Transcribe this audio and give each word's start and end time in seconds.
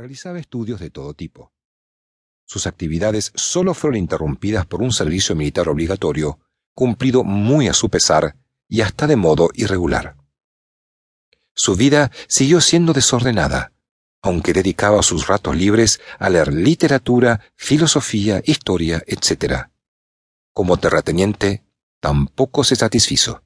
realizaba 0.00 0.38
estudios 0.38 0.80
de 0.80 0.88
todo 0.88 1.12
tipo. 1.12 1.52
Sus 2.46 2.66
actividades 2.66 3.32
solo 3.34 3.74
fueron 3.74 3.98
interrumpidas 3.98 4.64
por 4.64 4.80
un 4.82 4.92
servicio 4.92 5.36
militar 5.36 5.68
obligatorio, 5.68 6.40
cumplido 6.74 7.22
muy 7.22 7.68
a 7.68 7.74
su 7.74 7.90
pesar 7.90 8.36
y 8.66 8.80
hasta 8.80 9.06
de 9.06 9.16
modo 9.16 9.50
irregular. 9.52 10.16
Su 11.54 11.76
vida 11.76 12.10
siguió 12.28 12.62
siendo 12.62 12.94
desordenada, 12.94 13.72
aunque 14.22 14.54
dedicaba 14.54 15.02
sus 15.02 15.26
ratos 15.26 15.54
libres 15.54 16.00
a 16.18 16.30
leer 16.30 16.54
literatura, 16.54 17.42
filosofía, 17.54 18.40
historia, 18.46 19.02
etc. 19.06 19.68
Como 20.54 20.78
terrateniente, 20.78 21.62
tampoco 22.00 22.64
se 22.64 22.74
satisfizo. 22.74 23.42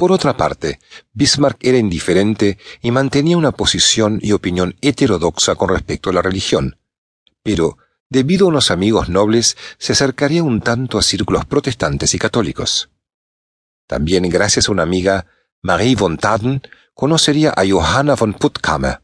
Por 0.00 0.12
otra 0.12 0.34
parte, 0.34 0.80
Bismarck 1.12 1.58
era 1.60 1.76
indiferente 1.76 2.56
y 2.80 2.90
mantenía 2.90 3.36
una 3.36 3.52
posición 3.52 4.18
y 4.22 4.32
opinión 4.32 4.74
heterodoxa 4.80 5.56
con 5.56 5.68
respecto 5.68 6.08
a 6.08 6.14
la 6.14 6.22
religión, 6.22 6.78
pero, 7.42 7.76
debido 8.08 8.46
a 8.46 8.48
unos 8.48 8.70
amigos 8.70 9.10
nobles, 9.10 9.58
se 9.76 9.92
acercaría 9.92 10.42
un 10.42 10.62
tanto 10.62 10.96
a 10.96 11.02
círculos 11.02 11.44
protestantes 11.44 12.14
y 12.14 12.18
católicos. 12.18 12.88
También 13.86 14.26
gracias 14.30 14.70
a 14.70 14.72
una 14.72 14.84
amiga, 14.84 15.26
Marie 15.60 15.96
von 15.96 16.16
Taden, 16.16 16.62
conocería 16.94 17.52
a 17.54 17.68
Johanna 17.68 18.14
von 18.14 18.32
Puttkamer. 18.32 19.02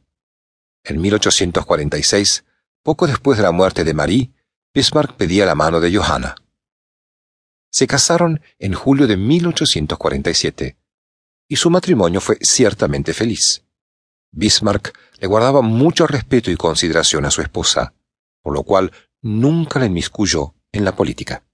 En 0.83 0.99
1846, 1.03 2.47
poco 2.83 3.07
después 3.07 3.37
de 3.37 3.43
la 3.43 3.53
muerte 3.53 3.85
de 3.85 3.93
Marie, 3.93 4.33
Bismarck 4.73 5.13
pedía 5.13 5.45
la 5.45 5.55
mano 5.55 5.79
de 5.79 5.95
Johanna. 5.95 6.37
Se 7.71 7.87
casaron 7.87 8.41
en 8.59 8.73
julio 8.73 9.07
de 9.07 9.19
1847 9.19 10.79
y 11.49 11.57
su 11.57 11.71
matrimonio 11.71 12.21
fue 12.21 12.39
ciertamente 12.41 13.13
feliz. 13.13 13.65
Bismarck 14.33 14.93
le 15.19 15.27
guardaba 15.27 15.63
mucho 15.63 16.07
respeto 16.07 16.51
y 16.51 16.57
consideración 16.57 17.25
a 17.25 17.31
su 17.31 17.41
esposa, 17.41 17.95
por 18.43 18.55
lo 18.55 18.63
cual 18.63 18.93
nunca 19.23 19.79
la 19.79 19.87
inmiscuyó 19.87 20.55
en 20.73 20.85
la 20.85 20.95
política. 20.95 21.45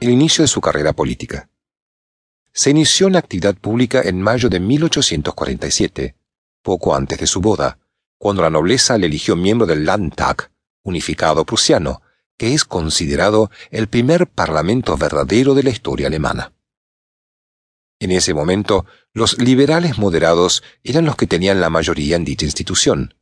El 0.00 0.10
inicio 0.10 0.42
de 0.42 0.48
su 0.48 0.60
carrera 0.60 0.92
política. 0.92 1.48
Se 2.52 2.70
inició 2.70 3.06
en 3.06 3.14
la 3.14 3.18
actividad 3.18 3.56
pública 3.56 4.02
en 4.02 4.20
mayo 4.20 4.48
de 4.48 4.60
1847, 4.60 6.16
poco 6.62 6.94
antes 6.94 7.18
de 7.18 7.26
su 7.26 7.40
boda, 7.40 7.78
cuando 8.18 8.42
la 8.42 8.50
nobleza 8.50 8.96
le 8.96 9.06
eligió 9.06 9.36
miembro 9.36 9.66
del 9.66 9.84
Landtag, 9.84 10.50
unificado 10.82 11.44
prusiano, 11.44 12.02
que 12.38 12.54
es 12.54 12.64
considerado 12.64 13.50
el 13.70 13.88
primer 13.88 14.26
parlamento 14.26 14.96
verdadero 14.96 15.54
de 15.54 15.62
la 15.62 15.70
historia 15.70 16.06
alemana. 16.06 16.55
En 17.98 18.10
ese 18.10 18.34
momento, 18.34 18.84
los 19.14 19.38
liberales 19.38 19.96
moderados 19.96 20.62
eran 20.84 21.06
los 21.06 21.16
que 21.16 21.26
tenían 21.26 21.60
la 21.60 21.70
mayoría 21.70 22.16
en 22.16 22.24
dicha 22.24 22.44
institución. 22.44 23.14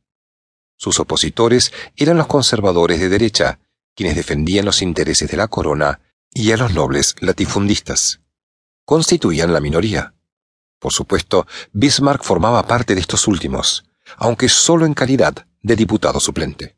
Sus 0.77 0.99
opositores 0.99 1.71
eran 1.95 2.17
los 2.17 2.27
conservadores 2.27 2.99
de 2.99 3.07
derecha, 3.07 3.59
quienes 3.95 4.17
defendían 4.17 4.65
los 4.65 4.81
intereses 4.81 5.31
de 5.31 5.37
la 5.37 5.47
corona, 5.47 6.01
y 6.33 6.51
a 6.51 6.57
los 6.57 6.73
nobles 6.73 7.15
latifundistas. 7.21 8.19
Constituían 8.83 9.53
la 9.53 9.61
minoría. 9.61 10.13
Por 10.79 10.91
supuesto, 10.91 11.47
Bismarck 11.71 12.23
formaba 12.23 12.67
parte 12.67 12.93
de 12.95 13.01
estos 13.01 13.29
últimos, 13.29 13.85
aunque 14.17 14.49
solo 14.49 14.85
en 14.85 14.93
calidad 14.93 15.47
de 15.61 15.77
diputado 15.77 16.19
suplente. 16.19 16.75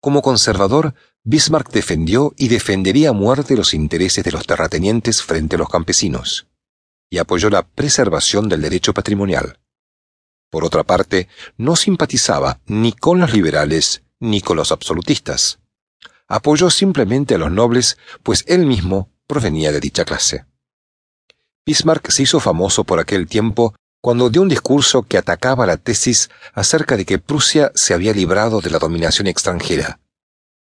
Como 0.00 0.22
conservador, 0.22 0.94
Bismarck 1.24 1.72
defendió 1.72 2.32
y 2.36 2.46
defendería 2.46 3.10
a 3.10 3.12
muerte 3.12 3.56
los 3.56 3.74
intereses 3.74 4.22
de 4.22 4.30
los 4.30 4.46
terratenientes 4.46 5.22
frente 5.22 5.56
a 5.56 5.58
los 5.58 5.68
campesinos 5.68 6.46
y 7.12 7.18
apoyó 7.18 7.50
la 7.50 7.68
preservación 7.68 8.48
del 8.48 8.62
derecho 8.62 8.94
patrimonial. 8.94 9.58
Por 10.48 10.64
otra 10.64 10.82
parte, 10.82 11.28
no 11.58 11.76
simpatizaba 11.76 12.60
ni 12.64 12.94
con 12.94 13.20
los 13.20 13.34
liberales 13.34 14.02
ni 14.18 14.40
con 14.40 14.56
los 14.56 14.72
absolutistas. 14.72 15.58
Apoyó 16.26 16.70
simplemente 16.70 17.34
a 17.34 17.38
los 17.38 17.52
nobles, 17.52 17.98
pues 18.22 18.44
él 18.48 18.64
mismo 18.64 19.10
provenía 19.26 19.72
de 19.72 19.80
dicha 19.80 20.06
clase. 20.06 20.46
Bismarck 21.66 22.10
se 22.10 22.22
hizo 22.22 22.40
famoso 22.40 22.84
por 22.84 22.98
aquel 22.98 23.26
tiempo 23.26 23.74
cuando 24.00 24.30
dio 24.30 24.40
un 24.40 24.48
discurso 24.48 25.02
que 25.02 25.18
atacaba 25.18 25.66
la 25.66 25.76
tesis 25.76 26.30
acerca 26.54 26.96
de 26.96 27.04
que 27.04 27.18
Prusia 27.18 27.72
se 27.74 27.92
había 27.92 28.14
librado 28.14 28.62
de 28.62 28.70
la 28.70 28.78
dominación 28.78 29.26
extranjera, 29.26 30.00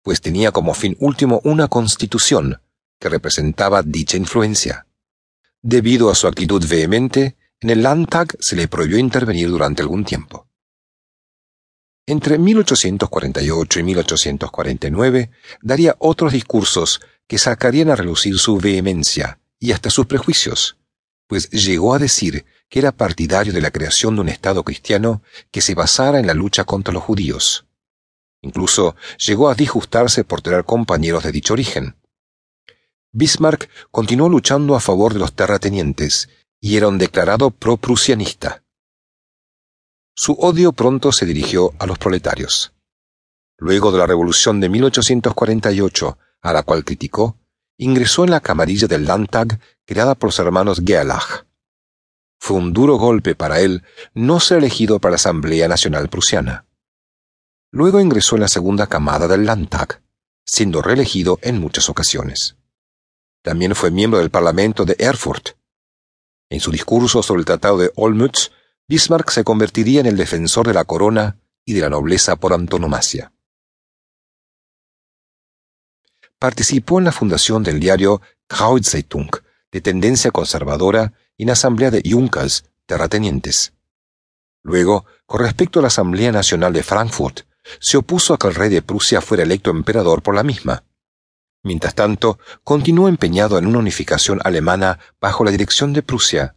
pues 0.05 0.21
tenía 0.21 0.53
como 0.53 0.75
fin 0.75 0.97
último 1.01 1.41
una 1.43 1.67
constitución 1.67 2.63
que 3.01 3.09
representaba 3.09 3.83
dicha 3.83 4.17
influencia. 4.17 4.86
Debido 5.69 6.11
a 6.11 6.15
su 6.15 6.29
actitud 6.29 6.65
vehemente, 6.69 7.35
en 7.59 7.71
el 7.71 7.83
Landtag 7.83 8.37
se 8.39 8.55
le 8.55 8.69
prohibió 8.69 8.99
intervenir 8.99 9.49
durante 9.49 9.83
algún 9.83 10.05
tiempo. 10.05 10.47
Entre 12.07 12.39
1848 12.39 13.81
y 13.81 13.83
1849 13.83 15.31
daría 15.63 15.97
otros 15.99 16.33
discursos 16.33 17.01
que 17.27 17.39
sacarían 17.39 17.91
a 17.91 17.97
relucir 17.97 18.39
su 18.39 18.59
vehemencia 18.59 19.41
y 19.59 19.73
hasta 19.73 19.91
sus 19.91 20.07
prejuicios, 20.07 20.77
pues 21.27 21.51
llegó 21.51 21.95
a 21.95 21.99
decir 21.99 22.47
que 22.69 22.79
era 22.79 22.93
partidario 22.93 23.53
de 23.53 23.61
la 23.61 23.73
creación 23.73 24.15
de 24.15 24.21
un 24.21 24.29
Estado 24.29 24.63
cristiano 24.63 25.21
que 25.51 25.63
se 25.63 25.75
basara 25.75 26.21
en 26.21 26.29
la 26.29 26.35
lucha 26.35 26.63
contra 26.63 26.95
los 26.95 27.03
judíos. 27.03 27.67
Incluso 28.41 28.95
llegó 29.19 29.49
a 29.49 29.57
disgustarse 29.57 30.23
por 30.23 30.43
tener 30.43 30.63
compañeros 30.63 31.25
de 31.25 31.33
dicho 31.33 31.55
origen, 31.55 31.97
Bismarck 33.17 33.71
continuó 33.91 34.29
luchando 34.29 34.77
a 34.77 34.81
favor 34.81 35.15
de 35.15 35.21
los 35.21 35.33
terratenientes 35.33 36.29
y 36.61 36.77
era 36.77 36.89
un 36.89 36.99
declarado 36.99 37.51
pro-prusianista. 37.51 38.63
Su 40.15 40.35
odio 40.35 40.73
pronto 40.73 41.13
se 41.13 41.25
dirigió 41.25 41.73
a 41.79 41.87
los 41.87 41.97
proletarios. 41.97 42.75
Luego 43.57 43.91
de 43.91 43.97
la 44.01 44.07
Revolución 44.07 44.61
de 44.61 44.69
1848, 44.69 46.19
a 46.43 46.53
la 46.53 46.63
cual 46.63 46.85
criticó, 46.85 47.39
ingresó 47.79 48.25
en 48.25 48.33
la 48.33 48.41
camarilla 48.41 48.87
del 48.87 49.07
Landtag 49.07 49.61
creada 49.87 50.15
por 50.15 50.29
los 50.29 50.39
hermanos 50.39 50.83
Gerlach. 50.85 51.47
Fue 52.39 52.59
un 52.59 52.75
duro 52.75 52.97
golpe 52.97 53.35
para 53.35 53.61
él 53.61 53.83
no 54.13 54.41
ser 54.41 54.59
elegido 54.59 54.99
para 54.99 55.13
la 55.13 55.17
Asamblea 55.17 55.69
Nacional 55.69 56.11
Prusiana. 56.11 56.67
Luego 57.73 57.99
ingresó 57.99 58.35
en 58.37 58.43
la 58.43 58.49
segunda 58.49 58.89
camada 58.89 59.27
del 59.27 59.47
Landtag, 59.47 60.03
siendo 60.45 60.83
reelegido 60.83 61.39
en 61.41 61.59
muchas 61.59 61.89
ocasiones. 61.89 62.57
También 63.47 63.77
fue 63.77 63.93
miembro 63.93 64.19
del 64.19 64.31
Parlamento 64.31 64.85
de 64.85 64.97
Erfurt. 64.99 65.51
En 66.51 66.59
su 66.59 66.73
discurso 66.73 67.23
sobre 67.23 67.39
el 67.39 67.45
Tratado 67.45 67.79
de 67.79 67.93
Olmütz, 67.95 68.51
Bismarck 68.89 69.31
se 69.31 69.45
convertiría 69.45 70.01
en 70.01 70.07
el 70.07 70.17
defensor 70.17 70.67
de 70.67 70.75
la 70.75 70.83
corona 70.83 71.39
y 71.65 71.75
de 71.75 71.81
la 71.83 71.89
nobleza 71.89 72.35
por 72.35 72.53
antonomasia. 72.53 73.33
Participó 76.41 76.99
en 76.99 77.05
la 77.05 77.13
fundación 77.13 77.63
del 77.63 77.79
diario 77.79 78.21
Krautzeitung, 78.49 79.31
de 79.71 79.81
tendencia 79.81 80.33
conservadora, 80.33 81.13
y 81.37 81.45
en 81.45 81.47
la 81.47 81.53
Asamblea 81.53 81.93
de 81.93 82.03
Junkers, 82.05 82.65
terratenientes. 82.85 83.75
Luego, 84.65 85.07
con 85.25 85.43
respecto 85.43 85.79
a 85.79 85.83
la 85.83 85.89
Asamblea 85.89 86.33
Nacional 86.33 86.73
de 86.73 86.83
Frankfurt, 86.83 87.43
se 87.79 87.97
opuso 87.97 88.35
a 88.35 88.39
que 88.39 88.49
el 88.49 88.57
rey 88.57 88.71
de 88.71 88.83
Prusia 88.83 89.21
fuera 89.21 89.45
electo 89.45 89.71
emperador 89.71 90.21
por 90.21 90.35
la 90.35 90.43
misma. 90.43 90.83
Mientras 91.67 91.97
tanto, 91.97 92.39
continuó 92.63 93.09
empeñado 93.09 93.59
en 93.59 93.67
una 93.67 93.81
unificación 93.81 94.39
alemana 94.45 95.01
bajo 95.21 95.43
la 95.43 95.51
dirección 95.51 95.93
de 95.93 96.01
Prusia, 96.01 96.55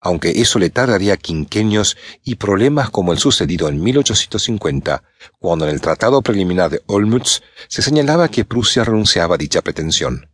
aunque 0.00 0.40
eso 0.40 0.58
le 0.58 0.70
tardaría 0.70 1.18
quinquenios 1.18 1.98
y 2.24 2.36
problemas 2.36 2.88
como 2.88 3.12
el 3.12 3.18
sucedido 3.18 3.68
en 3.68 3.82
1850, 3.82 5.02
cuando 5.38 5.66
en 5.66 5.72
el 5.72 5.82
Tratado 5.82 6.22
Preliminar 6.22 6.70
de 6.70 6.80
Olmütz 6.86 7.42
se 7.68 7.82
señalaba 7.82 8.28
que 8.28 8.46
Prusia 8.46 8.82
renunciaba 8.82 9.34
a 9.34 9.38
dicha 9.38 9.60
pretensión. 9.60 10.30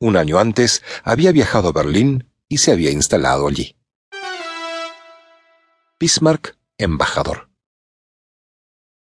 Un 0.00 0.16
año 0.16 0.38
antes 0.38 0.82
había 1.04 1.30
viajado 1.30 1.68
a 1.68 1.72
Berlín 1.72 2.30
y 2.48 2.56
se 2.56 2.72
había 2.72 2.90
instalado 2.90 3.48
allí. 3.48 3.76
Bismarck, 6.00 6.56
embajador. 6.78 7.50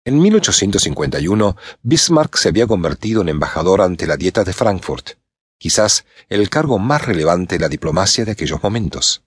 En 0.04 0.20
1851, 0.20 1.56
Bismarck 1.84 2.37
se 2.37 2.49
había 2.49 2.66
convertido 2.66 3.22
en 3.22 3.28
embajador 3.28 3.81
ante 3.81 4.08
la 4.08 4.16
Dieta 4.16 4.43
de 4.43 4.52
Frankfurt, 4.52 5.10
quizás 5.58 6.04
el 6.28 6.50
cargo 6.50 6.81
más 6.81 7.06
relevante 7.06 7.54
de 7.54 7.60
la 7.60 7.69
diplomacia 7.69 8.25
de 8.25 8.32
aquellos 8.32 8.60
momentos. 8.64 9.22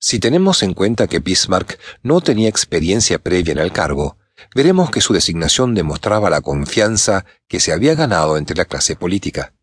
Si 0.00 0.18
tenemos 0.18 0.64
en 0.64 0.74
cuenta 0.74 1.06
que 1.06 1.20
Bismarck 1.20 1.78
no 2.02 2.20
tenía 2.20 2.48
experiencia 2.48 3.20
previa 3.20 3.52
en 3.52 3.58
el 3.58 3.70
cargo, 3.70 4.16
veremos 4.56 4.90
que 4.90 5.00
su 5.00 5.12
designación 5.12 5.72
demostraba 5.72 6.30
la 6.30 6.40
confianza 6.40 7.24
que 7.46 7.60
se 7.60 7.72
había 7.72 7.94
ganado 7.94 8.36
entre 8.36 8.56
la 8.56 8.64
clase 8.64 8.96
política. 8.96 9.54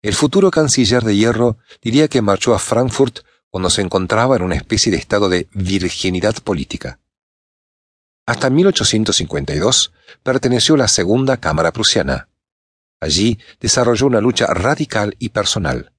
El 0.00 0.14
futuro 0.14 0.52
canciller 0.52 1.02
de 1.02 1.16
hierro 1.16 1.58
diría 1.82 2.06
que 2.06 2.22
marchó 2.22 2.54
a 2.54 2.60
Frankfurt 2.60 3.24
cuando 3.50 3.70
se 3.70 3.82
encontraba 3.82 4.36
en 4.36 4.42
una 4.42 4.54
especie 4.54 4.92
de 4.92 4.98
estado 4.98 5.28
de 5.28 5.48
virginidad 5.52 6.36
política. 6.36 7.00
Hasta 8.26 8.50
1852 8.50 9.92
perteneció 10.24 10.74
a 10.74 10.78
la 10.78 10.88
Segunda 10.88 11.36
Cámara 11.36 11.72
Prusiana. 11.72 12.28
Allí 13.00 13.38
desarrolló 13.60 14.06
una 14.06 14.20
lucha 14.20 14.46
radical 14.46 15.14
y 15.20 15.28
personal. 15.28 15.92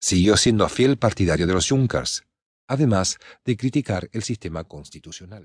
Siguió 0.00 0.38
siendo 0.38 0.66
fiel 0.70 0.96
partidario 0.96 1.46
de 1.46 1.52
los 1.52 1.68
Junkers, 1.68 2.24
además 2.66 3.18
de 3.44 3.58
criticar 3.58 4.08
el 4.12 4.22
sistema 4.22 4.64
constitucional. 4.64 5.40